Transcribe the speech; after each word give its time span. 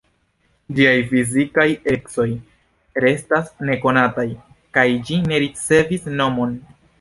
Ĝiaj 0.77 0.93
fizikaj 1.09 1.65
ecoj 1.93 2.25
restas 3.05 3.51
nekonataj, 3.71 4.27
kaj 4.79 4.87
ĝi 5.11 5.21
ne 5.29 5.41
ricevis 5.45 6.11
nomon. 6.17 6.59